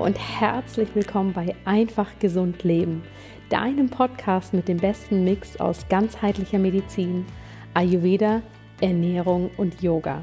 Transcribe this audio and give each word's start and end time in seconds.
Und 0.00 0.18
herzlich 0.18 0.88
willkommen 0.94 1.34
bei 1.34 1.54
Einfach 1.66 2.08
Gesund 2.20 2.64
Leben, 2.64 3.02
deinem 3.50 3.90
Podcast 3.90 4.54
mit 4.54 4.66
dem 4.66 4.78
besten 4.78 5.24
Mix 5.24 5.60
aus 5.60 5.86
ganzheitlicher 5.90 6.58
Medizin, 6.58 7.26
Ayurveda, 7.74 8.40
Ernährung 8.80 9.50
und 9.58 9.82
Yoga. 9.82 10.22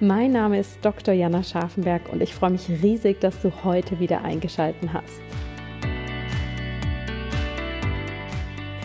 Mein 0.00 0.32
Name 0.32 0.58
ist 0.58 0.78
Dr. 0.80 1.12
Jana 1.12 1.42
Scharfenberg 1.42 2.10
und 2.10 2.22
ich 2.22 2.34
freue 2.34 2.52
mich 2.52 2.66
riesig, 2.82 3.20
dass 3.20 3.38
du 3.42 3.52
heute 3.62 4.00
wieder 4.00 4.24
eingeschaltet 4.24 4.88
hast. 4.94 5.20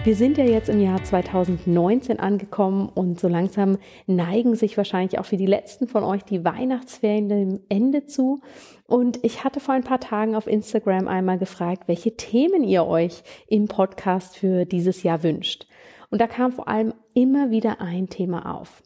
Wir 0.10 0.16
sind 0.16 0.40
ja 0.40 0.44
jetzt 0.44 0.70
im 0.70 0.82
Jahr 0.82 1.04
2019 1.04 2.20
angekommen 2.20 2.90
und 2.90 3.20
so 3.20 3.28
langsam 3.28 3.78
neigen 4.08 4.56
sich 4.56 4.76
wahrscheinlich 4.76 5.20
auch 5.20 5.26
für 5.26 5.38
die 5.38 5.46
letzten 5.46 5.88
von 5.88 6.04
euch 6.04 6.24
die 6.24 6.44
Weihnachtsferien 6.44 7.30
dem 7.30 7.60
Ende 7.70 8.08
zu. 8.08 8.42
Und 8.88 9.24
ich 9.24 9.44
hatte 9.44 9.60
vor 9.60 9.76
ein 9.76 9.84
paar 9.84 10.00
Tagen 10.00 10.34
auf 10.34 10.48
Instagram 10.48 11.08
einmal 11.08 11.38
gefragt, 11.38 11.84
welche 11.86 12.16
Themen 12.16 12.64
ihr 12.64 12.88
euch 12.88 13.22
im 13.46 13.68
Podcast 13.68 14.36
für 14.36 14.66
dieses 14.66 15.04
Jahr 15.04 15.22
wünscht. 15.22 15.68
Und 16.10 16.20
da 16.20 16.26
kam 16.26 16.54
vor 16.54 16.68
allem 16.68 16.96
immer 17.14 17.52
wieder 17.52 17.80
ein 17.80 18.10
Thema 18.10 18.58
auf. 18.58 18.82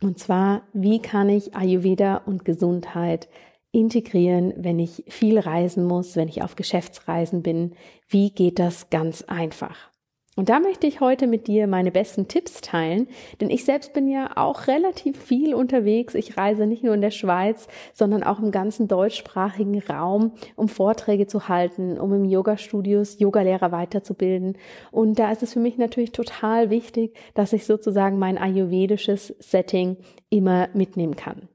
Und 0.00 0.18
zwar, 0.18 0.62
wie 0.72 1.02
kann 1.02 1.28
ich 1.28 1.54
Ayurveda 1.54 2.16
und 2.24 2.46
Gesundheit 2.46 3.28
integrieren, 3.72 4.54
wenn 4.56 4.78
ich 4.78 5.04
viel 5.06 5.38
reisen 5.38 5.84
muss, 5.84 6.16
wenn 6.16 6.28
ich 6.28 6.42
auf 6.42 6.56
Geschäftsreisen 6.56 7.42
bin? 7.42 7.74
Wie 8.08 8.30
geht 8.30 8.58
das 8.58 8.88
ganz 8.88 9.20
einfach? 9.20 9.89
Und 10.36 10.48
da 10.48 10.60
möchte 10.60 10.86
ich 10.86 11.00
heute 11.00 11.26
mit 11.26 11.48
dir 11.48 11.66
meine 11.66 11.90
besten 11.90 12.28
Tipps 12.28 12.60
teilen, 12.60 13.08
denn 13.40 13.50
ich 13.50 13.64
selbst 13.64 13.92
bin 13.92 14.06
ja 14.06 14.36
auch 14.36 14.68
relativ 14.68 15.20
viel 15.20 15.54
unterwegs. 15.54 16.14
Ich 16.14 16.36
reise 16.36 16.66
nicht 16.66 16.84
nur 16.84 16.94
in 16.94 17.00
der 17.00 17.10
Schweiz, 17.10 17.66
sondern 17.92 18.22
auch 18.22 18.38
im 18.38 18.52
ganzen 18.52 18.86
deutschsprachigen 18.86 19.80
Raum, 19.80 20.32
um 20.54 20.68
Vorträge 20.68 21.26
zu 21.26 21.48
halten, 21.48 21.98
um 21.98 22.14
im 22.14 22.24
Yoga-Studios 22.24 23.18
Yogalehrer 23.18 23.72
weiterzubilden. 23.72 24.56
Und 24.92 25.18
da 25.18 25.32
ist 25.32 25.42
es 25.42 25.52
für 25.52 25.60
mich 25.60 25.78
natürlich 25.78 26.12
total 26.12 26.70
wichtig, 26.70 27.16
dass 27.34 27.52
ich 27.52 27.66
sozusagen 27.66 28.18
mein 28.18 28.38
ayurvedisches 28.38 29.34
Setting 29.40 29.96
immer 30.30 30.68
mitnehmen 30.74 31.16
kann. 31.16 31.48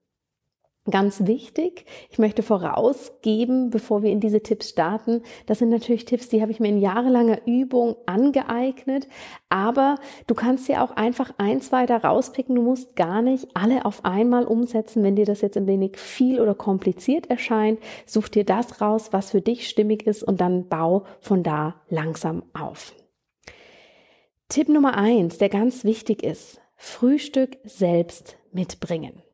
Ganz 0.92 1.26
wichtig, 1.26 1.86
ich 2.12 2.20
möchte 2.20 2.44
vorausgeben, 2.44 3.72
bevor 3.72 4.04
wir 4.04 4.12
in 4.12 4.20
diese 4.20 4.42
Tipps 4.42 4.70
starten, 4.70 5.24
das 5.48 5.58
sind 5.58 5.70
natürlich 5.70 6.06
Tipps, 6.06 6.30
die 6.30 6.44
habe 6.44 6.52
ich 6.52 6.60
mir 6.60 6.68
in 6.68 6.78
jahrelanger 6.78 7.40
Übung 7.48 7.96
angeeignet, 8.06 9.08
aber 9.50 9.96
du 10.28 10.36
kannst 10.36 10.68
ja 10.68 10.86
auch 10.86 10.92
einfach 10.92 11.34
ein, 11.40 11.60
zwei 11.60 11.88
da 11.88 11.98
rauspicken, 11.98 12.54
du 12.54 12.62
musst 12.62 12.96
gar 12.96 13.24
nicht 13.24 13.48
alle 13.56 13.84
auf 13.84 14.06
einmal 14.06 14.46
umsetzen, 14.46 15.02
wenn 15.02 15.16
dir 15.16 15.26
das 15.26 15.42
jetzt 15.42 15.58
ein 15.58 15.66
wenig 15.66 15.98
viel 15.98 16.40
oder 16.40 16.54
kompliziert 16.54 17.32
erscheint, 17.32 17.80
such 18.06 18.30
dir 18.30 18.44
das 18.44 18.80
raus, 18.80 19.08
was 19.10 19.32
für 19.32 19.42
dich 19.42 19.68
stimmig 19.68 20.06
ist 20.06 20.22
und 20.22 20.40
dann 20.40 20.68
bau 20.68 21.06
von 21.20 21.42
da 21.42 21.82
langsam 21.90 22.44
auf. 22.54 22.94
Tipp 24.50 24.70
Nummer 24.70 24.96
eins, 24.96 25.40
der 25.40 25.50
ganz 25.50 25.84
wichtig 25.84 26.22
ist, 26.22 26.62
Frühstück 26.76 27.58
selbst 27.64 28.38
mitbringen. 28.52 29.25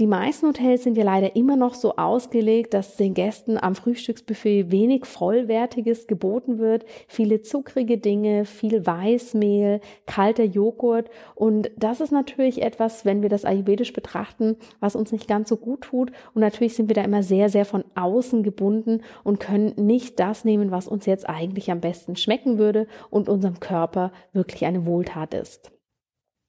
Die 0.00 0.08
meisten 0.08 0.48
Hotels 0.48 0.82
sind 0.82 0.96
ja 0.96 1.04
leider 1.04 1.36
immer 1.36 1.54
noch 1.54 1.74
so 1.74 1.94
ausgelegt, 1.94 2.74
dass 2.74 2.96
den 2.96 3.14
Gästen 3.14 3.56
am 3.56 3.76
Frühstücksbuffet 3.76 4.72
wenig 4.72 5.06
Vollwertiges 5.06 6.08
geboten 6.08 6.58
wird. 6.58 6.84
Viele 7.06 7.42
zuckrige 7.42 7.96
Dinge, 7.96 8.44
viel 8.44 8.84
Weißmehl, 8.84 9.80
kalter 10.06 10.42
Joghurt. 10.42 11.10
Und 11.36 11.70
das 11.76 12.00
ist 12.00 12.10
natürlich 12.10 12.60
etwas, 12.62 13.04
wenn 13.04 13.22
wir 13.22 13.28
das 13.28 13.44
ayurvedisch 13.44 13.92
betrachten, 13.92 14.56
was 14.80 14.96
uns 14.96 15.12
nicht 15.12 15.28
ganz 15.28 15.48
so 15.48 15.56
gut 15.56 15.82
tut. 15.82 16.10
Und 16.34 16.40
natürlich 16.40 16.74
sind 16.74 16.88
wir 16.88 16.96
da 16.96 17.02
immer 17.04 17.22
sehr, 17.22 17.48
sehr 17.48 17.64
von 17.64 17.84
außen 17.94 18.42
gebunden 18.42 19.00
und 19.22 19.38
können 19.38 19.74
nicht 19.76 20.18
das 20.18 20.44
nehmen, 20.44 20.72
was 20.72 20.88
uns 20.88 21.06
jetzt 21.06 21.28
eigentlich 21.28 21.70
am 21.70 21.80
besten 21.80 22.16
schmecken 22.16 22.58
würde 22.58 22.88
und 23.10 23.28
unserem 23.28 23.60
Körper 23.60 24.10
wirklich 24.32 24.66
eine 24.66 24.86
Wohltat 24.86 25.34
ist. 25.34 25.70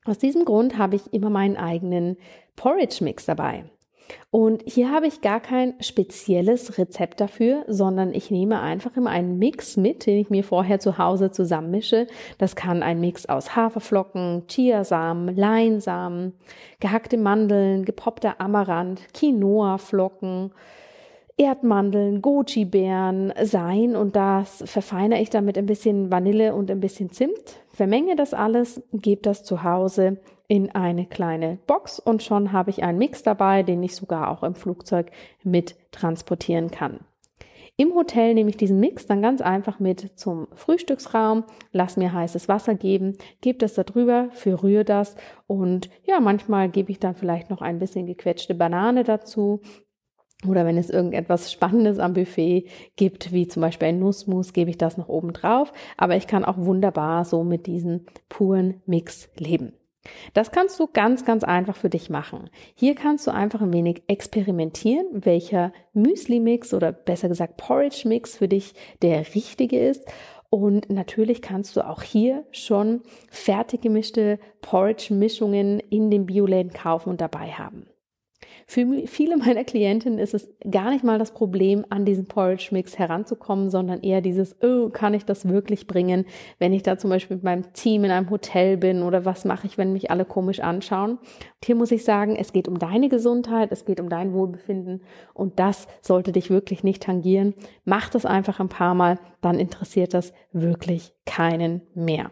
Aus 0.05 0.19
diesem 0.19 0.45
Grund 0.45 0.77
habe 0.77 0.95
ich 0.95 1.13
immer 1.13 1.31
meinen 1.31 1.57
eigenen 1.57 2.17
Porridge-Mix 2.55 3.25
dabei. 3.25 3.65
Und 4.29 4.61
hier 4.65 4.91
habe 4.91 5.07
ich 5.07 5.21
gar 5.21 5.39
kein 5.39 5.73
spezielles 5.81 6.77
Rezept 6.77 7.21
dafür, 7.21 7.63
sondern 7.67 8.13
ich 8.13 8.29
nehme 8.29 8.59
einfach 8.61 8.95
immer 8.95 9.09
einen 9.09 9.39
Mix 9.39 9.77
mit, 9.77 10.05
den 10.05 10.19
ich 10.19 10.29
mir 10.29 10.43
vorher 10.43 10.79
zu 10.79 10.99
Hause 10.99 11.31
zusammenmische. 11.31 12.05
Das 12.37 12.55
kann 12.55 12.83
ein 12.83 12.99
Mix 12.99 13.25
aus 13.25 13.55
Haferflocken, 13.55 14.43
Chiasamen, 14.47 15.35
Leinsamen, 15.35 16.33
gehackte 16.79 17.17
Mandeln, 17.17 17.83
gepoppter 17.83 18.39
Amaranth, 18.39 19.01
Quinoa-Flocken, 19.13 20.51
Erdmandeln, 21.37 22.21
Goji-Beeren 22.21 23.33
sein 23.43 23.97
und 23.97 24.15
das 24.15 24.63
verfeinere 24.65 25.19
ich 25.19 25.29
dann 25.29 25.43
mit 25.43 25.57
ein 25.57 25.65
bisschen 25.65 26.09
Vanille 26.09 26.55
und 26.55 26.71
ein 26.71 26.79
bisschen 26.79 27.09
Zimt. 27.09 27.59
Vermenge 27.71 28.15
das 28.15 28.33
alles, 28.33 28.81
gebe 28.93 29.21
das 29.21 29.43
zu 29.43 29.63
Hause 29.63 30.17
in 30.47 30.73
eine 30.73 31.05
kleine 31.05 31.57
Box 31.67 31.99
und 31.99 32.23
schon 32.23 32.53
habe 32.53 32.69
ich 32.69 32.83
einen 32.83 32.99
Mix 32.99 33.21
dabei, 33.21 33.63
den 33.63 33.83
ich 33.83 33.95
sogar 33.95 34.31
auch 34.31 34.43
im 34.43 34.55
Flugzeug 34.55 35.11
mit 35.43 35.75
transportieren 35.91 36.71
kann. 36.71 37.01
Im 37.77 37.93
Hotel 37.93 38.33
nehme 38.33 38.49
ich 38.49 38.55
diesen 38.55 38.79
Mix 38.79 39.05
dann 39.05 39.21
ganz 39.21 39.41
einfach 39.41 39.79
mit 39.81 40.17
zum 40.17 40.47
Frühstücksraum, 40.53 41.43
lass 41.73 41.97
mir 41.97 42.13
heißes 42.13 42.47
Wasser 42.47 42.75
geben, 42.75 43.17
gebe 43.41 43.57
das 43.57 43.73
da 43.73 43.83
drüber, 43.83 44.29
verrühre 44.31 44.85
das 44.85 45.17
und 45.47 45.89
ja, 46.05 46.21
manchmal 46.21 46.69
gebe 46.69 46.93
ich 46.93 46.99
dann 46.99 47.15
vielleicht 47.15 47.49
noch 47.49 47.61
ein 47.61 47.79
bisschen 47.79 48.05
gequetschte 48.05 48.55
Banane 48.55 49.03
dazu 49.03 49.59
oder 50.47 50.65
wenn 50.65 50.77
es 50.77 50.89
irgendetwas 50.89 51.51
Spannendes 51.51 51.99
am 51.99 52.13
Buffet 52.13 52.65
gibt, 52.95 53.31
wie 53.31 53.47
zum 53.47 53.61
Beispiel 53.61 53.89
ein 53.89 53.99
Nussmus, 53.99 54.53
gebe 54.53 54.69
ich 54.69 54.77
das 54.77 54.97
noch 54.97 55.09
oben 55.09 55.33
drauf. 55.33 55.71
Aber 55.97 56.15
ich 56.15 56.27
kann 56.27 56.45
auch 56.45 56.57
wunderbar 56.57 57.25
so 57.25 57.43
mit 57.43 57.67
diesem 57.67 58.05
puren 58.29 58.81
Mix 58.85 59.29
leben. 59.37 59.73
Das 60.33 60.51
kannst 60.51 60.79
du 60.79 60.87
ganz, 60.87 61.25
ganz 61.25 61.43
einfach 61.43 61.75
für 61.75 61.89
dich 61.89 62.09
machen. 62.09 62.49
Hier 62.75 62.95
kannst 62.95 63.25
du 63.27 63.31
einfach 63.31 63.61
ein 63.61 63.73
wenig 63.73 64.03
experimentieren, 64.07 65.05
welcher 65.11 65.73
Müsli-Mix 65.93 66.73
oder 66.73 66.91
besser 66.91 67.27
gesagt 67.27 67.57
Porridge-Mix 67.57 68.37
für 68.37 68.47
dich 68.47 68.73
der 69.01 69.33
richtige 69.33 69.79
ist. 69.79 70.05
Und 70.49 70.89
natürlich 70.89 71.41
kannst 71.41 71.75
du 71.75 71.81
auch 71.81 72.01
hier 72.01 72.45
schon 72.51 73.01
fertig 73.29 73.81
gemischte 73.81 74.39
Porridge-Mischungen 74.61 75.79
in 75.79 76.11
den 76.11 76.27
Bioläden 76.27 76.71
kaufen 76.71 77.09
und 77.09 77.21
dabei 77.21 77.47
haben. 77.51 77.87
Für 78.67 78.85
viele 79.05 79.37
meiner 79.37 79.63
Klientinnen 79.63 80.17
ist 80.17 80.33
es 80.33 80.49
gar 80.69 80.89
nicht 80.89 81.03
mal 81.03 81.19
das 81.19 81.31
Problem, 81.31 81.85
an 81.89 82.03
diesen 82.03 82.25
Porridge 82.25 82.69
Mix 82.71 82.97
heranzukommen, 82.97 83.69
sondern 83.69 84.01
eher 84.01 84.21
dieses, 84.21 84.55
oh, 84.63 84.89
kann 84.89 85.13
ich 85.13 85.23
das 85.23 85.47
wirklich 85.47 85.85
bringen, 85.85 86.25
wenn 86.57 86.73
ich 86.73 86.81
da 86.81 86.97
zum 86.97 87.11
Beispiel 87.11 87.37
mit 87.37 87.43
meinem 87.43 87.73
Team 87.73 88.03
in 88.03 88.11
einem 88.11 88.31
Hotel 88.31 88.77
bin 88.77 89.03
oder 89.03 89.23
was 89.23 89.45
mache 89.45 89.67
ich, 89.67 89.77
wenn 89.77 89.93
mich 89.93 90.09
alle 90.09 90.25
komisch 90.25 90.61
anschauen. 90.61 91.11
Und 91.11 91.63
hier 91.63 91.75
muss 91.75 91.91
ich 91.91 92.03
sagen, 92.03 92.35
es 92.35 92.53
geht 92.53 92.67
um 92.67 92.79
deine 92.79 93.07
Gesundheit, 93.07 93.71
es 93.71 93.85
geht 93.85 93.99
um 93.99 94.09
dein 94.09 94.33
Wohlbefinden 94.33 95.03
und 95.35 95.59
das 95.59 95.87
sollte 96.01 96.31
dich 96.31 96.49
wirklich 96.49 96.83
nicht 96.83 97.03
tangieren. 97.03 97.53
Mach 97.83 98.09
das 98.09 98.25
einfach 98.25 98.59
ein 98.59 98.69
paar 98.69 98.95
Mal, 98.95 99.19
dann 99.41 99.59
interessiert 99.59 100.15
das 100.15 100.33
wirklich 100.51 101.13
keinen 101.25 101.81
mehr. 101.93 102.31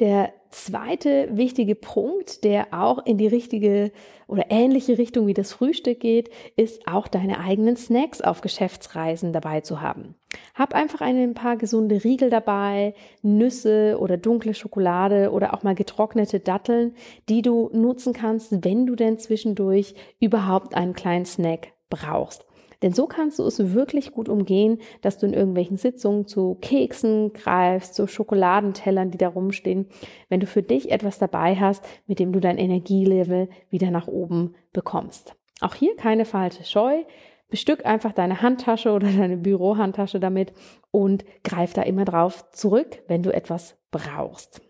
Der 0.00 0.32
zweite 0.48 1.28
wichtige 1.36 1.74
Punkt, 1.74 2.42
der 2.42 2.68
auch 2.72 3.04
in 3.04 3.18
die 3.18 3.26
richtige 3.26 3.92
oder 4.26 4.46
ähnliche 4.48 4.96
Richtung 4.96 5.26
wie 5.26 5.34
das 5.34 5.52
Frühstück 5.52 6.00
geht, 6.00 6.30
ist 6.56 6.88
auch 6.88 7.06
deine 7.06 7.38
eigenen 7.38 7.76
Snacks 7.76 8.22
auf 8.22 8.40
Geschäftsreisen 8.40 9.34
dabei 9.34 9.60
zu 9.60 9.82
haben. 9.82 10.14
Hab 10.54 10.74
einfach 10.74 11.02
ein 11.02 11.34
paar 11.34 11.56
gesunde 11.56 12.02
Riegel 12.02 12.30
dabei, 12.30 12.94
Nüsse 13.20 13.98
oder 14.00 14.16
dunkle 14.16 14.54
Schokolade 14.54 15.32
oder 15.32 15.52
auch 15.52 15.62
mal 15.64 15.74
getrocknete 15.74 16.40
Datteln, 16.40 16.94
die 17.28 17.42
du 17.42 17.68
nutzen 17.74 18.14
kannst, 18.14 18.64
wenn 18.64 18.86
du 18.86 18.96
denn 18.96 19.18
zwischendurch 19.18 19.94
überhaupt 20.18 20.74
einen 20.74 20.94
kleinen 20.94 21.26
Snack 21.26 21.72
brauchst. 21.90 22.46
Denn 22.82 22.92
so 22.92 23.06
kannst 23.06 23.38
du 23.38 23.44
es 23.44 23.74
wirklich 23.74 24.12
gut 24.12 24.28
umgehen, 24.28 24.78
dass 25.02 25.18
du 25.18 25.26
in 25.26 25.34
irgendwelchen 25.34 25.76
Sitzungen 25.76 26.26
zu 26.26 26.56
Keksen 26.60 27.32
greifst, 27.32 27.94
zu 27.94 28.06
Schokoladentellern, 28.06 29.10
die 29.10 29.18
da 29.18 29.28
rumstehen, 29.28 29.86
wenn 30.28 30.40
du 30.40 30.46
für 30.46 30.62
dich 30.62 30.90
etwas 30.90 31.18
dabei 31.18 31.56
hast, 31.56 31.84
mit 32.06 32.18
dem 32.18 32.32
du 32.32 32.40
dein 32.40 32.58
Energielevel 32.58 33.48
wieder 33.68 33.90
nach 33.90 34.08
oben 34.08 34.54
bekommst. 34.72 35.36
Auch 35.60 35.74
hier 35.74 35.94
keine 35.96 36.24
falsche 36.24 36.64
Scheu. 36.64 37.02
Bestück 37.50 37.84
einfach 37.84 38.12
deine 38.12 38.40
Handtasche 38.42 38.92
oder 38.92 39.08
deine 39.18 39.36
Bürohandtasche 39.36 40.20
damit 40.20 40.52
und 40.90 41.24
greif 41.44 41.72
da 41.74 41.82
immer 41.82 42.04
drauf 42.04 42.50
zurück, 42.52 43.02
wenn 43.08 43.22
du 43.22 43.34
etwas 43.34 43.76
brauchst 43.90 44.62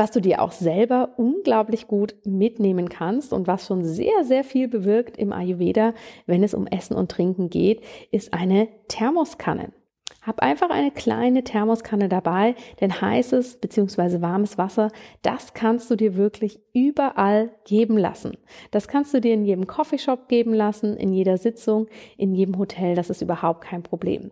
was 0.00 0.10
du 0.12 0.22
dir 0.22 0.40
auch 0.40 0.52
selber 0.52 1.10
unglaublich 1.18 1.86
gut 1.86 2.14
mitnehmen 2.24 2.88
kannst 2.88 3.34
und 3.34 3.46
was 3.46 3.66
schon 3.66 3.84
sehr, 3.84 4.24
sehr 4.24 4.44
viel 4.44 4.66
bewirkt 4.66 5.18
im 5.18 5.30
Ayurveda, 5.30 5.92
wenn 6.24 6.42
es 6.42 6.54
um 6.54 6.66
Essen 6.66 6.96
und 6.96 7.10
Trinken 7.10 7.50
geht, 7.50 7.82
ist 8.10 8.32
eine 8.32 8.68
Thermoskanne. 8.88 9.72
Hab 10.22 10.40
einfach 10.40 10.70
eine 10.70 10.90
kleine 10.90 11.44
Thermoskanne 11.44 12.08
dabei, 12.08 12.54
denn 12.80 13.00
heißes 13.00 13.56
bzw. 13.56 14.20
warmes 14.20 14.58
Wasser, 14.58 14.90
das 15.22 15.54
kannst 15.54 15.90
du 15.90 15.96
dir 15.96 16.16
wirklich 16.16 16.60
überall 16.74 17.50
geben 17.64 17.96
lassen. 17.96 18.36
Das 18.70 18.86
kannst 18.86 19.14
du 19.14 19.20
dir 19.20 19.32
in 19.32 19.44
jedem 19.44 19.66
Coffeeshop 19.66 20.28
geben 20.28 20.52
lassen, 20.52 20.96
in 20.96 21.12
jeder 21.12 21.38
Sitzung, 21.38 21.86
in 22.18 22.34
jedem 22.34 22.58
Hotel, 22.58 22.94
das 22.94 23.08
ist 23.08 23.22
überhaupt 23.22 23.62
kein 23.62 23.82
Problem. 23.82 24.30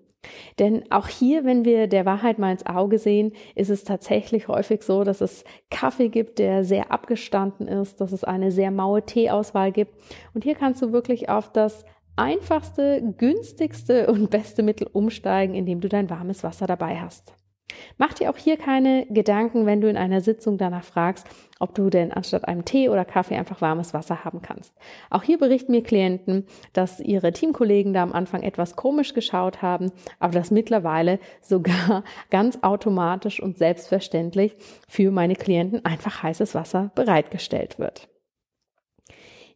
Denn 0.58 0.90
auch 0.90 1.08
hier, 1.08 1.44
wenn 1.44 1.64
wir 1.64 1.86
der 1.86 2.04
Wahrheit 2.04 2.38
mal 2.38 2.52
ins 2.52 2.66
Auge 2.66 2.98
sehen, 2.98 3.32
ist 3.54 3.70
es 3.70 3.84
tatsächlich 3.84 4.48
häufig 4.48 4.82
so, 4.82 5.04
dass 5.04 5.20
es 5.20 5.44
Kaffee 5.70 6.08
gibt, 6.08 6.38
der 6.38 6.64
sehr 6.64 6.90
abgestanden 6.90 7.68
ist, 7.68 8.00
dass 8.00 8.12
es 8.12 8.24
eine 8.24 8.50
sehr 8.50 8.70
maue 8.70 9.02
Teeauswahl 9.02 9.72
gibt. 9.72 9.94
Und 10.34 10.44
hier 10.44 10.54
kannst 10.54 10.82
du 10.82 10.92
wirklich 10.92 11.28
auf 11.28 11.52
das 11.52 11.84
einfachste, 12.18 13.14
günstigste 13.16 14.06
und 14.08 14.30
beste 14.30 14.62
Mittel 14.62 14.88
umsteigen, 14.92 15.54
indem 15.54 15.80
du 15.80 15.88
dein 15.88 16.10
warmes 16.10 16.42
Wasser 16.44 16.66
dabei 16.66 17.00
hast. 17.00 17.32
Mach 17.96 18.14
dir 18.14 18.30
auch 18.30 18.36
hier 18.36 18.56
keine 18.56 19.06
Gedanken, 19.06 19.66
wenn 19.66 19.80
du 19.80 19.88
in 19.88 19.96
einer 19.96 20.20
Sitzung 20.20 20.58
danach 20.58 20.84
fragst, 20.84 21.26
ob 21.58 21.74
du 21.74 21.90
denn 21.90 22.12
anstatt 22.12 22.46
einem 22.46 22.64
Tee 22.64 22.88
oder 22.88 23.04
Kaffee 23.04 23.36
einfach 23.36 23.60
warmes 23.60 23.94
Wasser 23.94 24.24
haben 24.24 24.42
kannst. 24.42 24.74
Auch 25.10 25.22
hier 25.22 25.38
berichten 25.38 25.72
mir 25.72 25.82
Klienten, 25.82 26.46
dass 26.72 27.00
ihre 27.00 27.32
Teamkollegen 27.32 27.92
da 27.92 28.02
am 28.02 28.12
Anfang 28.12 28.42
etwas 28.42 28.76
komisch 28.76 29.14
geschaut 29.14 29.62
haben, 29.62 29.92
aber 30.18 30.32
dass 30.32 30.50
mittlerweile 30.50 31.18
sogar 31.40 32.04
ganz 32.30 32.58
automatisch 32.62 33.40
und 33.40 33.58
selbstverständlich 33.58 34.56
für 34.88 35.10
meine 35.10 35.36
Klienten 35.36 35.84
einfach 35.84 36.22
heißes 36.22 36.54
Wasser 36.54 36.90
bereitgestellt 36.94 37.78
wird. 37.78 38.08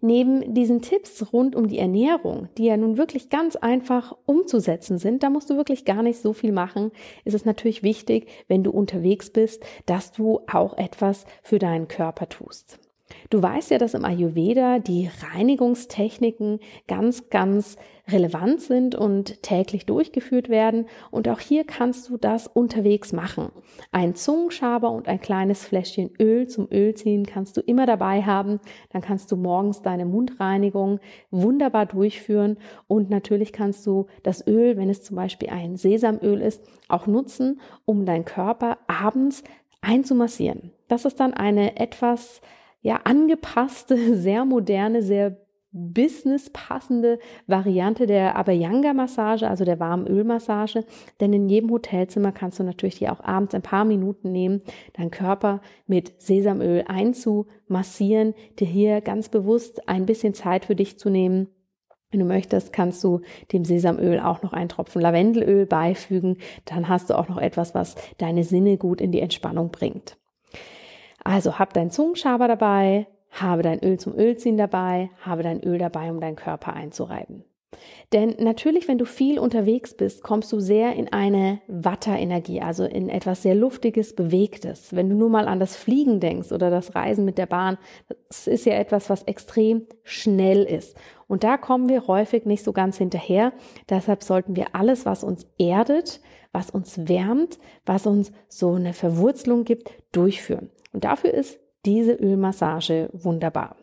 Neben 0.05 0.53
diesen 0.53 0.83
Tipps 0.83 1.33
rund 1.33 1.55
um 1.55 1.69
die 1.69 1.79
Ernährung, 1.79 2.49
die 2.59 2.65
ja 2.65 2.77
nun 2.77 2.97
wirklich 2.97 3.31
ganz 3.31 3.55
einfach 3.55 4.17
umzusetzen 4.27 4.99
sind, 4.99 5.23
da 5.23 5.31
musst 5.31 5.49
du 5.49 5.57
wirklich 5.57 5.85
gar 5.85 6.03
nicht 6.03 6.19
so 6.19 6.33
viel 6.33 6.51
machen, 6.51 6.91
ist 7.25 7.35
es 7.35 7.45
natürlich 7.45 7.85
wichtig, 7.85 8.27
wenn 8.49 8.65
du 8.65 8.73
unterwegs 8.73 9.31
bist, 9.31 9.63
dass 9.87 10.11
du 10.11 10.41
auch 10.51 10.77
etwas 10.77 11.25
für 11.41 11.61
deinen 11.61 11.87
Körper 11.87 12.29
tust. 12.29 12.81
Du 13.31 13.41
weißt 13.41 13.71
ja, 13.71 13.79
dass 13.79 13.95
im 13.95 14.05
Ayurveda 14.05 14.81
die 14.81 15.09
Reinigungstechniken 15.33 16.59
ganz, 16.89 17.31
ganz 17.31 17.77
relevant 18.09 18.61
sind 18.61 18.95
und 18.95 19.43
täglich 19.43 19.87
durchgeführt 19.87 20.49
werden. 20.49 20.87
Und 21.11 21.29
auch 21.29 21.39
hier 21.39 21.65
kannst 21.65 22.09
du 22.09 22.17
das 22.17 22.47
unterwegs 22.49 23.13
machen. 23.13 23.51
Ein 23.93 24.15
Zungenschaber 24.15 24.91
und 24.91 25.09
ein 25.09 25.21
kleines 25.21 25.65
Fläschchen 25.65 26.11
Öl 26.21 26.49
zum 26.49 26.69
Ölziehen 26.71 27.25
kannst 27.27 27.57
du 27.57 27.61
immer 27.61 27.87
dabei 27.87 28.23
haben. 28.23 28.61
Dann 28.91 29.03
kannst 29.03 29.31
du 29.31 29.37
morgens 29.37 29.83
deine 29.83 30.05
Mundreinigung 30.05 31.01
wunderbar 31.31 31.87
durchführen. 31.87 32.59
Und 32.89 33.09
natürlich 33.11 33.53
kannst 33.53 33.87
du 33.87 34.07
das 34.23 34.47
Öl, 34.47 34.77
wenn 34.77 34.91
es 34.91 35.03
zum 35.03 35.17
Beispiel 35.17 35.51
ein 35.51 35.77
Sesamöl 35.77 36.41
ist, 36.41 36.63
auch 36.89 37.07
nutzen, 37.07 37.61
um 37.85 38.05
deinen 38.05 38.25
Körper 38.25 38.79
abends 38.89 39.45
einzumassieren. 39.81 40.73
Das 40.89 41.05
ist 41.05 41.21
dann 41.21 41.35
eine 41.35 41.77
etwas 41.79 42.41
ja 42.83 43.01
angepasste, 43.05 44.17
sehr 44.17 44.45
moderne, 44.45 45.03
sehr 45.03 45.42
businesspassende 45.73 47.19
Variante 47.47 48.07
der 48.07 48.37
Abhyanga-Massage, 48.37 49.49
also 49.49 49.65
der 49.65 49.81
warmen 49.81 50.07
Ölmassage. 50.07 50.85
Denn 51.21 51.33
in 51.33 51.49
jedem 51.49 51.71
Hotelzimmer 51.71 52.31
kannst 52.31 52.59
du 52.59 52.63
natürlich 52.63 52.97
hier 52.97 53.13
auch 53.13 53.25
abends 53.25 53.55
ein 53.55 53.63
paar 53.63 53.85
Minuten 53.85 54.33
nehmen, 54.33 54.63
deinen 54.93 55.11
Körper 55.11 55.61
mit 55.87 56.21
Sesamöl 56.21 56.85
einzumassieren, 56.87 58.35
dir 58.59 58.67
hier 58.67 59.01
ganz 59.01 59.29
bewusst 59.29 59.89
ein 59.89 60.07
bisschen 60.07 60.35
Zeit 60.35 60.67
für 60.67 60.77
dich 60.77 60.99
zu 60.99 61.09
nehmen. 61.09 61.49
Wenn 62.11 62.21
du 62.21 62.27
möchtest, 62.27 62.75
kannst 62.75 63.03
du 63.03 63.23
dem 63.53 63.65
Sesamöl 63.65 64.21
auch 64.21 64.43
noch 64.43 64.53
einen 64.53 64.69
Tropfen 64.69 65.01
Lavendelöl 65.01 65.65
beifügen. 65.65 66.37
Dann 66.67 66.89
hast 66.89 67.09
du 67.09 67.19
auch 67.19 67.29
noch 67.29 67.39
etwas, 67.39 67.75
was 67.75 67.95
deine 68.19 68.45
Sinne 68.45 68.77
gut 68.77 69.01
in 69.01 69.13
die 69.13 69.21
Entspannung 69.21 69.71
bringt. 69.71 70.19
Also 71.25 71.59
hab 71.59 71.73
dein 71.73 71.91
Zungenschaber 71.91 72.49
dabei, 72.49 73.07
habe 73.32 73.62
dein 73.62 73.82
Öl 73.82 73.99
zum 73.99 74.14
Ölziehen 74.14 74.56
dabei, 74.56 75.11
habe 75.20 75.43
dein 75.43 75.62
Öl 75.62 75.79
dabei, 75.79 76.11
um 76.11 76.20
deinen 76.20 76.37
Körper 76.37 76.75
einzureiben. 76.75 77.44
Denn 78.12 78.37
natürlich, 78.38 78.87
wenn 78.88 78.99
du 78.99 79.06
viel 79.06 79.38
unterwegs 79.38 79.94
bist, 79.94 80.23
kommst 80.23 80.52
du 80.52 80.61
sehr 80.61 80.94
in 80.94 81.11
eine 81.12 81.61
Watter-Energie, 81.69 82.61
also 82.61 82.84
in 82.84 83.08
etwas 83.08 83.43
sehr 83.43 83.55
Luftiges, 83.55 84.14
Bewegtes. 84.14 84.94
Wenn 84.94 85.08
du 85.08 85.17
nur 85.17 85.31
mal 85.31 85.49
an 85.49 85.58
das 85.58 85.76
Fliegen 85.76 86.20
denkst 86.20 86.52
oder 86.52 86.70
das 86.70 86.94
Reisen 86.94 87.25
mit 87.25 87.38
der 87.38 87.46
Bahn, 87.46 87.79
das 88.29 88.46
ist 88.46 88.67
ja 88.67 88.75
etwas, 88.75 89.08
was 89.08 89.23
extrem 89.23 89.87
schnell 90.05 90.64
ist. 90.64 90.96
Und 91.26 91.44
da 91.44 91.56
kommen 91.56 91.88
wir 91.88 92.06
häufig 92.06 92.44
nicht 92.44 92.62
so 92.62 92.73
ganz 92.73 92.99
hinterher. 92.99 93.55
Deshalb 93.88 94.23
sollten 94.23 94.55
wir 94.55 94.75
alles, 94.75 95.06
was 95.06 95.25
uns 95.25 95.46
erdet, 95.58 96.20
was 96.52 96.69
uns 96.69 97.08
wärmt, 97.08 97.58
was 97.87 98.06
uns 98.06 98.32
so 98.49 98.75
eine 98.75 98.93
Verwurzelung 98.93 99.64
gibt, 99.64 99.90
durchführen. 100.12 100.70
Und 100.93 101.05
dafür 101.05 101.32
ist 101.32 101.58
diese 101.84 102.12
Ölmassage 102.12 103.11
wunderbar. 103.12 103.76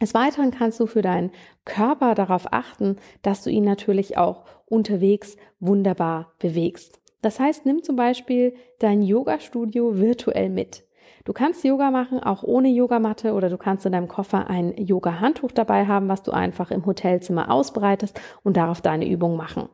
Des 0.00 0.14
Weiteren 0.14 0.50
kannst 0.50 0.80
du 0.80 0.86
für 0.86 1.02
deinen 1.02 1.30
Körper 1.64 2.14
darauf 2.14 2.52
achten, 2.52 2.96
dass 3.22 3.42
du 3.42 3.50
ihn 3.50 3.64
natürlich 3.64 4.16
auch 4.16 4.44
unterwegs 4.64 5.36
wunderbar 5.58 6.32
bewegst. 6.38 7.00
Das 7.20 7.38
heißt, 7.38 7.66
nimm 7.66 7.82
zum 7.82 7.96
Beispiel 7.96 8.54
dein 8.78 9.02
Yoga-Studio 9.02 9.98
virtuell 9.98 10.48
mit. 10.48 10.84
Du 11.24 11.34
kannst 11.34 11.64
Yoga 11.64 11.90
machen, 11.90 12.22
auch 12.22 12.42
ohne 12.42 12.68
Yogamatte, 12.68 13.34
oder 13.34 13.50
du 13.50 13.58
kannst 13.58 13.84
in 13.84 13.92
deinem 13.92 14.08
Koffer 14.08 14.48
ein 14.48 14.74
Yoga-Handtuch 14.78 15.52
dabei 15.52 15.86
haben, 15.86 16.08
was 16.08 16.22
du 16.22 16.30
einfach 16.30 16.70
im 16.70 16.86
Hotelzimmer 16.86 17.50
ausbreitest 17.50 18.18
und 18.42 18.56
darauf 18.56 18.80
deine 18.80 19.06
Übung 19.06 19.36
machen. 19.36 19.68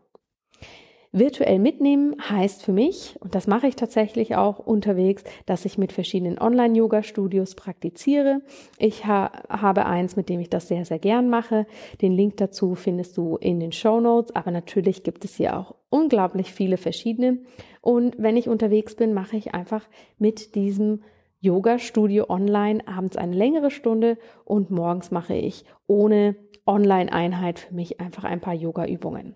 Virtuell 1.18 1.58
mitnehmen 1.58 2.14
heißt 2.28 2.62
für 2.62 2.74
mich, 2.74 3.16
und 3.20 3.34
das 3.34 3.46
mache 3.46 3.66
ich 3.66 3.74
tatsächlich 3.74 4.36
auch 4.36 4.58
unterwegs, 4.58 5.24
dass 5.46 5.64
ich 5.64 5.78
mit 5.78 5.92
verschiedenen 5.92 6.38
Online-Yoga-Studios 6.38 7.54
praktiziere. 7.54 8.42
Ich 8.78 9.06
ha 9.06 9.32
habe 9.48 9.86
eins, 9.86 10.16
mit 10.16 10.28
dem 10.28 10.40
ich 10.40 10.50
das 10.50 10.68
sehr, 10.68 10.84
sehr 10.84 10.98
gern 10.98 11.30
mache. 11.30 11.66
Den 12.02 12.12
Link 12.12 12.36
dazu 12.36 12.74
findest 12.74 13.16
du 13.16 13.36
in 13.36 13.60
den 13.60 13.72
Show 13.72 13.98
Notes, 13.98 14.36
aber 14.36 14.50
natürlich 14.50 15.04
gibt 15.04 15.24
es 15.24 15.36
hier 15.36 15.56
auch 15.56 15.74
unglaublich 15.88 16.52
viele 16.52 16.76
verschiedene. 16.76 17.38
Und 17.80 18.16
wenn 18.18 18.36
ich 18.36 18.50
unterwegs 18.50 18.94
bin, 18.94 19.14
mache 19.14 19.38
ich 19.38 19.54
einfach 19.54 19.88
mit 20.18 20.54
diesem 20.54 21.02
Yoga-Studio 21.40 22.26
online 22.28 22.86
abends 22.86 23.16
eine 23.16 23.34
längere 23.34 23.70
Stunde 23.70 24.18
und 24.44 24.70
morgens 24.70 25.10
mache 25.10 25.34
ich 25.34 25.64
ohne 25.86 26.36
Online-Einheit 26.66 27.58
für 27.58 27.74
mich 27.74 28.00
einfach 28.00 28.24
ein 28.24 28.42
paar 28.42 28.54
Yoga-Übungen. 28.54 29.34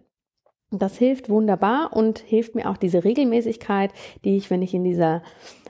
Das 0.70 0.96
hilft 0.96 1.28
wunderbar 1.28 1.90
und 1.92 2.20
hilft 2.20 2.54
mir 2.54 2.70
auch 2.70 2.76
diese 2.76 3.02
Regelmäßigkeit, 3.02 3.92
die 4.24 4.36
ich, 4.36 4.50
wenn 4.50 4.62
ich 4.62 4.72
in 4.72 4.84
dieser 4.84 5.22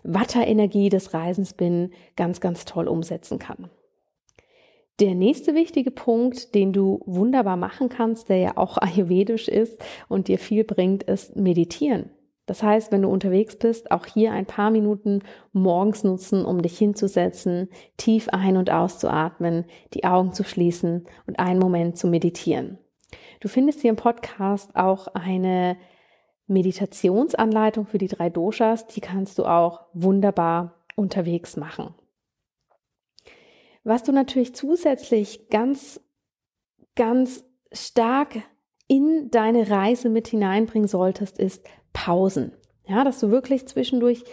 Watterenergie 0.02 0.90
des 0.90 1.14
Reisens 1.14 1.54
bin, 1.54 1.92
ganz, 2.16 2.40
ganz 2.40 2.66
toll 2.66 2.86
umsetzen 2.86 3.38
kann. 3.38 3.70
Der 5.00 5.14
nächste 5.14 5.54
wichtige 5.54 5.90
Punkt, 5.90 6.54
den 6.54 6.74
du 6.74 7.00
wunderbar 7.06 7.56
machen 7.56 7.88
kannst, 7.88 8.28
der 8.28 8.36
ja 8.36 8.56
auch 8.56 8.76
ayurvedisch 8.76 9.48
ist 9.48 9.82
und 10.08 10.28
dir 10.28 10.38
viel 10.38 10.64
bringt, 10.64 11.04
ist 11.04 11.34
meditieren. 11.34 12.10
Das 12.44 12.62
heißt, 12.62 12.92
wenn 12.92 13.02
du 13.02 13.08
unterwegs 13.08 13.56
bist, 13.56 13.92
auch 13.92 14.04
hier 14.04 14.32
ein 14.32 14.44
paar 14.44 14.70
Minuten 14.70 15.20
morgens 15.52 16.04
nutzen, 16.04 16.44
um 16.44 16.60
dich 16.60 16.76
hinzusetzen, 16.76 17.68
tief 17.96 18.28
ein- 18.28 18.56
und 18.56 18.70
auszuatmen, 18.70 19.64
die 19.94 20.04
Augen 20.04 20.32
zu 20.32 20.44
schließen 20.44 21.06
und 21.26 21.38
einen 21.38 21.60
Moment 21.60 21.96
zu 21.96 22.08
meditieren. 22.08 22.78
Du 23.40 23.48
findest 23.48 23.80
hier 23.80 23.90
im 23.90 23.96
Podcast 23.96 24.74
auch 24.76 25.08
eine 25.08 25.76
Meditationsanleitung 26.46 27.86
für 27.86 27.98
die 27.98 28.08
drei 28.08 28.28
Doshas, 28.28 28.86
die 28.86 29.00
kannst 29.00 29.38
du 29.38 29.44
auch 29.44 29.86
wunderbar 29.92 30.84
unterwegs 30.96 31.56
machen. 31.56 31.94
Was 33.84 34.02
du 34.02 34.12
natürlich 34.12 34.54
zusätzlich 34.54 35.48
ganz, 35.48 36.00
ganz 36.96 37.44
stark 37.72 38.42
in 38.88 39.30
deine 39.30 39.70
Reise 39.70 40.10
mit 40.10 40.28
hineinbringen 40.28 40.88
solltest, 40.88 41.38
ist 41.38 41.64
Pausen. 41.92 42.52
Ja, 42.86 43.04
dass 43.04 43.20
du 43.20 43.30
wirklich 43.30 43.68
zwischendurch 43.68 44.24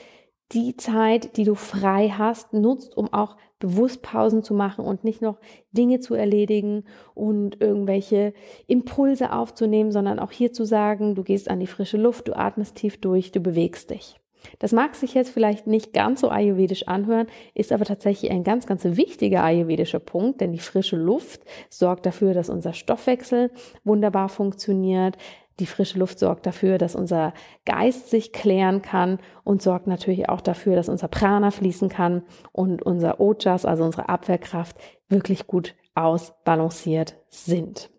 die 0.51 0.75
Zeit, 0.77 1.37
die 1.37 1.43
du 1.43 1.55
frei 1.55 2.09
hast, 2.09 2.53
nutzt, 2.53 2.97
um 2.97 3.13
auch 3.13 3.37
bewusst 3.59 4.01
Pausen 4.01 4.43
zu 4.43 4.53
machen 4.53 4.85
und 4.85 5.03
nicht 5.03 5.21
noch 5.21 5.37
Dinge 5.71 5.99
zu 5.99 6.13
erledigen 6.13 6.85
und 7.13 7.61
irgendwelche 7.61 8.33
Impulse 8.67 9.33
aufzunehmen, 9.33 9.91
sondern 9.91 10.19
auch 10.19 10.31
hier 10.31 10.53
zu 10.53 10.63
sagen, 10.65 11.15
du 11.15 11.23
gehst 11.23 11.49
an 11.49 11.59
die 11.59 11.67
frische 11.67 11.97
Luft, 11.97 12.27
du 12.27 12.37
atmest 12.37 12.75
tief 12.75 12.99
durch, 12.99 13.31
du 13.31 13.39
bewegst 13.39 13.89
dich. 13.89 14.19
Das 14.59 14.71
mag 14.71 14.95
sich 14.95 15.13
jetzt 15.13 15.29
vielleicht 15.29 15.67
nicht 15.67 15.93
ganz 15.93 16.21
so 16.21 16.29
ayurvedisch 16.29 16.87
anhören, 16.87 17.27
ist 17.53 17.71
aber 17.71 17.85
tatsächlich 17.85 18.31
ein 18.31 18.43
ganz, 18.43 18.65
ganz 18.67 18.83
wichtiger 18.83 19.43
ayurvedischer 19.43 19.99
Punkt, 19.99 20.41
denn 20.41 20.53
die 20.53 20.59
frische 20.59 20.95
Luft 20.95 21.41
sorgt 21.69 22.05
dafür, 22.05 22.33
dass 22.33 22.49
unser 22.49 22.73
Stoffwechsel 22.73 23.51
wunderbar 23.83 24.29
funktioniert, 24.29 25.17
die 25.59 25.65
frische 25.65 25.97
Luft 25.97 26.19
sorgt 26.19 26.45
dafür, 26.45 26.77
dass 26.77 26.95
unser 26.95 27.33
Geist 27.65 28.09
sich 28.09 28.31
klären 28.31 28.81
kann 28.81 29.19
und 29.43 29.61
sorgt 29.61 29.87
natürlich 29.87 30.29
auch 30.29 30.41
dafür, 30.41 30.75
dass 30.75 30.89
unser 30.89 31.07
Prana 31.07 31.51
fließen 31.51 31.89
kann 31.89 32.23
und 32.51 32.83
unser 32.83 33.19
Ojas, 33.19 33.65
also 33.65 33.83
unsere 33.83 34.09
Abwehrkraft, 34.09 34.77
wirklich 35.09 35.47
gut 35.47 35.75
ausbalanciert 35.95 37.17
sind. 37.29 37.89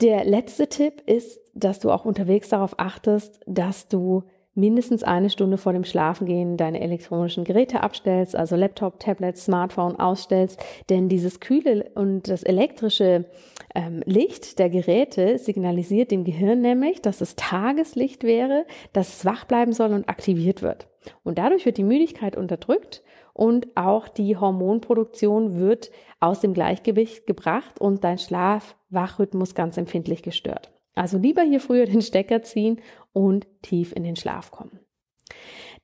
Der 0.00 0.24
letzte 0.24 0.68
Tipp 0.68 1.02
ist, 1.06 1.40
dass 1.54 1.80
du 1.80 1.90
auch 1.90 2.04
unterwegs 2.04 2.50
darauf 2.50 2.78
achtest, 2.78 3.40
dass 3.46 3.88
du 3.88 4.24
mindestens 4.56 5.02
eine 5.02 5.30
Stunde 5.30 5.58
vor 5.58 5.72
dem 5.72 5.84
Schlafengehen 5.84 6.56
deine 6.56 6.80
elektronischen 6.80 7.44
Geräte 7.44 7.82
abstellst, 7.82 8.34
also 8.34 8.56
Laptop, 8.56 8.98
Tablet, 8.98 9.36
Smartphone 9.36 10.00
ausstellst, 10.00 10.58
denn 10.88 11.08
dieses 11.08 11.40
kühle 11.40 11.90
und 11.94 12.28
das 12.28 12.42
elektrische 12.42 13.26
ähm, 13.74 14.02
Licht 14.06 14.58
der 14.58 14.70
Geräte 14.70 15.38
signalisiert 15.38 16.10
dem 16.10 16.24
Gehirn 16.24 16.62
nämlich, 16.62 17.02
dass 17.02 17.20
es 17.20 17.36
Tageslicht 17.36 18.24
wäre, 18.24 18.64
dass 18.92 19.18
es 19.18 19.24
wach 19.24 19.44
bleiben 19.44 19.72
soll 19.72 19.92
und 19.92 20.08
aktiviert 20.08 20.62
wird. 20.62 20.88
Und 21.22 21.38
dadurch 21.38 21.66
wird 21.66 21.76
die 21.76 21.84
Müdigkeit 21.84 22.36
unterdrückt 22.36 23.02
und 23.32 23.68
auch 23.76 24.08
die 24.08 24.36
Hormonproduktion 24.36 25.58
wird 25.58 25.90
aus 26.20 26.40
dem 26.40 26.54
Gleichgewicht 26.54 27.26
gebracht 27.26 27.78
und 27.80 28.02
dein 28.02 28.18
Schlaf-Wachrhythmus 28.18 29.54
ganz 29.54 29.76
empfindlich 29.76 30.22
gestört. 30.22 30.72
Also 30.96 31.18
lieber 31.18 31.42
hier 31.42 31.60
früher 31.60 31.86
den 31.86 32.02
Stecker 32.02 32.42
ziehen 32.42 32.80
und 33.12 33.46
tief 33.62 33.92
in 33.94 34.02
den 34.02 34.16
Schlaf 34.16 34.50
kommen. 34.50 34.80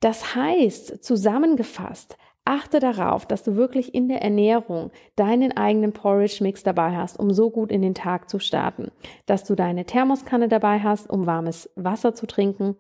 Das 0.01 0.35
heißt, 0.35 1.05
zusammengefasst, 1.05 2.17
achte 2.45 2.81
darauf, 2.81 3.25
dass 3.25 3.45
du 3.45 3.55
wirklich 3.55 3.95
in 3.95 4.09
der 4.09 4.23
Ernährung 4.23 4.91
deinen 5.15 5.57
eigenen 5.57 5.93
Porridge-Mix 5.93 6.65
dabei 6.65 6.97
hast, 6.97 7.21
um 7.21 7.33
so 7.33 7.51
gut 7.51 7.71
in 7.71 7.83
den 7.83 7.95
Tag 7.95 8.29
zu 8.29 8.41
starten. 8.41 8.91
Dass 9.27 9.45
du 9.45 9.55
deine 9.55 9.85
Thermoskanne 9.85 10.49
dabei 10.49 10.81
hast, 10.81 11.09
um 11.09 11.27
warmes 11.27 11.71
Wasser 11.77 12.15
zu 12.15 12.27
trinken 12.27 12.77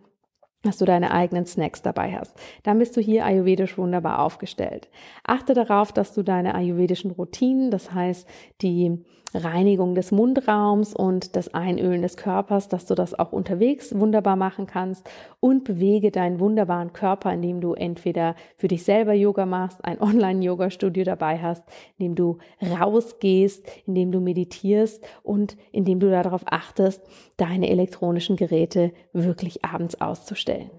dass 0.63 0.79
du 0.79 0.85
deine 0.85 1.11
eigenen 1.11 1.45
Snacks 1.45 1.83
dabei 1.83 2.17
hast. 2.17 2.35
Dann 2.63 2.79
bist 2.79 2.97
du 2.97 3.01
hier 3.01 3.25
ayurvedisch 3.25 3.77
wunderbar 3.77 4.21
aufgestellt. 4.21 4.89
Achte 5.25 5.55
darauf, 5.55 5.93
dass 5.93 6.15
du 6.15 6.23
deine 6.23 6.55
ayurvedischen 6.55 7.11
Routinen, 7.11 7.71
das 7.71 7.93
heißt 7.93 8.29
die 8.63 9.05
Reinigung 9.35 9.95
des 9.95 10.13
Mundraums 10.13 10.95
und 10.95 11.37
das 11.37 11.55
Einölen 11.55 12.03
des 12.03 12.17
Körpers, 12.17 12.69
dass 12.69 12.87
du 12.87 12.95
das 12.95 13.19
auch 13.19 13.33
unterwegs 13.33 13.99
wunderbar 13.99 14.37
machen 14.37 14.67
kannst 14.67 15.09
und 15.41 15.65
bewege 15.65 16.11
deinen 16.11 16.41
wunderbaren 16.41 16.93
Körper, 16.93 17.33
indem 17.33 17.61
du 17.61 17.75
entweder 17.75 18.35
für 18.57 18.69
dich 18.69 18.85
selber 18.85 19.15
Yoga 19.15 19.47
machst, 19.47 19.85
ein 19.85 20.01
Online-Yoga-Studio 20.01 21.05
dabei 21.05 21.39
hast, 21.39 21.65
indem 21.99 22.15
du 22.15 22.39
rausgehst, 22.61 23.67
indem 23.87 24.13
du 24.13 24.21
meditierst 24.21 25.05
und 25.23 25.57
indem 25.71 26.01
du 26.01 26.11
darauf 26.11 26.43
achtest, 26.47 27.03
deine 27.37 27.71
elektronischen 27.71 28.37
Geräte 28.37 28.93
wirklich 29.13 29.65
abends 29.65 30.01
auszustellen. 30.01 30.71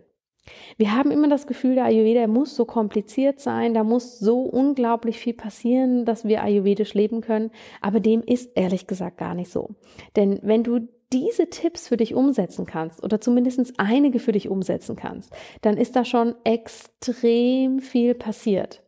Wir 0.77 0.95
haben 0.95 1.11
immer 1.11 1.29
das 1.29 1.47
Gefühl, 1.47 1.75
der 1.75 1.85
Ayurveda 1.85 2.27
muss 2.27 2.55
so 2.55 2.65
kompliziert 2.65 3.39
sein, 3.39 3.73
da 3.73 3.83
muss 3.83 4.19
so 4.19 4.41
unglaublich 4.41 5.17
viel 5.17 5.33
passieren, 5.33 6.05
dass 6.05 6.25
wir 6.25 6.43
ayurvedisch 6.43 6.93
leben 6.93 7.21
können, 7.21 7.51
aber 7.81 7.99
dem 7.99 8.21
ist 8.21 8.51
ehrlich 8.55 8.87
gesagt 8.87 9.17
gar 9.17 9.35
nicht 9.35 9.51
so. 9.51 9.69
Denn 10.15 10.39
wenn 10.41 10.63
du 10.63 10.87
diese 11.13 11.49
Tipps 11.49 11.87
für 11.87 11.97
dich 11.97 12.15
umsetzen 12.15 12.65
kannst 12.65 13.03
oder 13.03 13.21
zumindest 13.21 13.73
einige 13.77 14.19
für 14.19 14.31
dich 14.31 14.49
umsetzen 14.49 14.95
kannst, 14.95 15.31
dann 15.61 15.77
ist 15.77 15.95
da 15.95 16.03
schon 16.05 16.35
extrem 16.43 17.79
viel 17.79 18.15
passiert. 18.15 18.82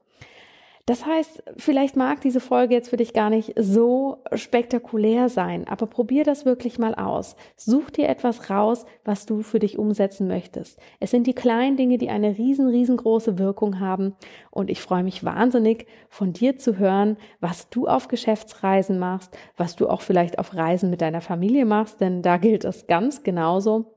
Das 0.88 1.04
heißt, 1.04 1.42
vielleicht 1.58 1.96
mag 1.96 2.22
diese 2.22 2.40
Folge 2.40 2.76
jetzt 2.76 2.92
für 2.92 2.98
dich 2.98 3.14
gar 3.14 3.32
nicht 3.32 3.54
so 3.58 4.24
spektakulär 4.34 5.30
sein, 5.30 5.68
aber 5.68 5.88
probier 5.88 6.24
das 6.24 6.46
wirklich 6.46 6.78
mal 6.78 6.94
aus. 6.94 7.36
Such 7.56 7.90
dir 7.90 8.08
etwas 8.08 8.52
raus, 8.52 8.86
was 9.04 9.26
du 9.26 9.42
für 9.42 9.58
dich 9.58 9.80
umsetzen 9.80 10.28
möchtest. 10.28 10.80
Es 11.00 11.10
sind 11.10 11.26
die 11.26 11.34
kleinen 11.34 11.76
Dinge, 11.76 11.98
die 11.98 12.10
eine 12.10 12.38
riesen, 12.38 12.68
riesengroße 12.68 13.40
Wirkung 13.40 13.80
haben 13.80 14.14
und 14.52 14.70
ich 14.70 14.80
freue 14.80 15.04
mich 15.04 15.24
wahnsinnig 15.24 15.88
von 16.08 16.34
dir 16.34 16.60
zu 16.60 16.78
hören, 16.78 17.18
was 17.40 17.68
du 17.72 17.88
auf 17.88 18.08
Geschäftsreisen 18.08 19.00
machst, 19.00 19.36
was 19.58 19.76
du 19.76 19.90
auch 19.90 20.02
vielleicht 20.02 20.38
auf 20.38 20.54
Reisen 20.54 20.92
mit 20.92 21.02
deiner 21.02 21.22
Familie 21.22 21.66
machst, 21.66 22.00
denn 22.00 22.22
da 22.22 22.38
gilt 22.38 22.64
es 22.64 22.86
ganz 22.86 23.24
genauso, 23.24 23.96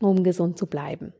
um 0.00 0.22
gesund 0.22 0.58
zu 0.58 0.68
bleiben. 0.68 1.12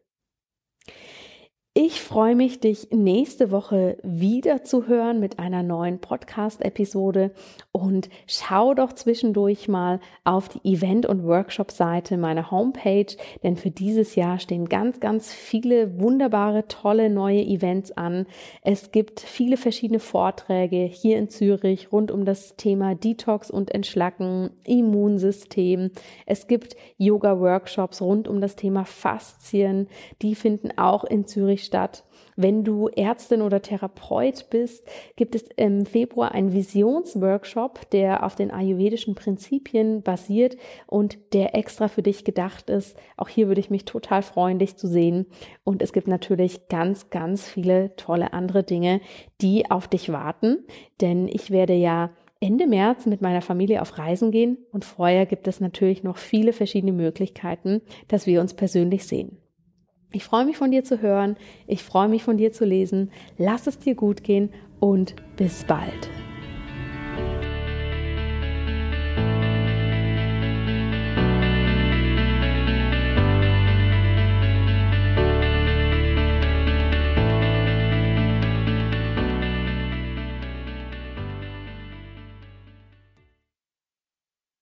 Ich 1.72 2.00
freue 2.00 2.34
mich, 2.34 2.58
dich 2.58 2.88
nächste 2.90 3.52
Woche 3.52 3.96
wieder 4.02 4.64
zu 4.64 4.88
hören 4.88 5.20
mit 5.20 5.38
einer 5.38 5.62
neuen 5.62 6.00
Podcast-Episode 6.00 7.30
und 7.70 8.08
schau 8.26 8.74
doch 8.74 8.92
zwischendurch 8.92 9.68
mal 9.68 10.00
auf 10.24 10.48
die 10.48 10.74
Event- 10.74 11.06
und 11.06 11.22
Workshop-Seite 11.22 12.16
meiner 12.16 12.50
Homepage, 12.50 13.06
denn 13.44 13.54
für 13.54 13.70
dieses 13.70 14.16
Jahr 14.16 14.40
stehen 14.40 14.68
ganz, 14.68 14.98
ganz 14.98 15.32
viele 15.32 16.00
wunderbare, 16.00 16.66
tolle 16.66 17.08
neue 17.08 17.44
Events 17.44 17.92
an. 17.92 18.26
Es 18.62 18.90
gibt 18.90 19.20
viele 19.20 19.56
verschiedene 19.56 20.00
Vorträge 20.00 20.78
hier 20.78 21.18
in 21.18 21.28
Zürich 21.28 21.92
rund 21.92 22.10
um 22.10 22.24
das 22.24 22.56
Thema 22.56 22.96
Detox 22.96 23.48
und 23.48 23.72
Entschlacken, 23.72 24.50
Immunsystem. 24.64 25.92
Es 26.26 26.48
gibt 26.48 26.74
Yoga-Workshops 26.98 28.02
rund 28.02 28.26
um 28.26 28.40
das 28.40 28.56
Thema 28.56 28.84
Faszien. 28.84 29.86
Die 30.20 30.34
finden 30.34 30.76
auch 30.76 31.04
in 31.04 31.26
Zürich 31.26 31.59
statt. 31.64 32.04
Wenn 32.36 32.64
du 32.64 32.88
Ärztin 32.88 33.42
oder 33.42 33.60
Therapeut 33.60 34.48
bist, 34.50 34.86
gibt 35.16 35.34
es 35.34 35.42
im 35.56 35.84
Februar 35.84 36.32
einen 36.32 36.52
Visionsworkshop, 36.52 37.90
der 37.90 38.24
auf 38.24 38.34
den 38.34 38.50
ayurvedischen 38.50 39.14
Prinzipien 39.14 40.02
basiert 40.02 40.56
und 40.86 41.18
der 41.32 41.54
extra 41.54 41.88
für 41.88 42.02
dich 42.02 42.24
gedacht 42.24 42.70
ist. 42.70 42.96
Auch 43.16 43.28
hier 43.28 43.48
würde 43.48 43.60
ich 43.60 43.70
mich 43.70 43.84
total 43.84 44.22
freuen, 44.22 44.58
dich 44.58 44.76
zu 44.76 44.86
sehen. 44.86 45.26
Und 45.64 45.82
es 45.82 45.92
gibt 45.92 46.08
natürlich 46.08 46.68
ganz, 46.68 47.10
ganz 47.10 47.46
viele 47.46 47.94
tolle 47.96 48.32
andere 48.32 48.62
Dinge, 48.62 49.00
die 49.40 49.70
auf 49.70 49.88
dich 49.88 50.10
warten, 50.10 50.64
denn 51.00 51.28
ich 51.28 51.50
werde 51.50 51.74
ja 51.74 52.10
Ende 52.42 52.66
März 52.66 53.04
mit 53.04 53.20
meiner 53.20 53.42
Familie 53.42 53.82
auf 53.82 53.98
Reisen 53.98 54.30
gehen 54.30 54.56
und 54.72 54.86
vorher 54.86 55.26
gibt 55.26 55.46
es 55.46 55.60
natürlich 55.60 56.02
noch 56.02 56.16
viele 56.16 56.54
verschiedene 56.54 56.92
Möglichkeiten, 56.92 57.82
dass 58.08 58.26
wir 58.26 58.40
uns 58.40 58.54
persönlich 58.54 59.06
sehen. 59.06 59.36
Ich 60.12 60.24
freue 60.24 60.44
mich 60.44 60.56
von 60.56 60.70
dir 60.70 60.82
zu 60.82 61.00
hören, 61.00 61.36
ich 61.66 61.84
freue 61.84 62.08
mich 62.08 62.24
von 62.24 62.36
dir 62.36 62.52
zu 62.52 62.64
lesen. 62.64 63.10
Lass 63.38 63.66
es 63.66 63.78
dir 63.78 63.94
gut 63.94 64.24
gehen 64.24 64.50
und 64.80 65.14
bis 65.36 65.64
bald. 65.64 66.10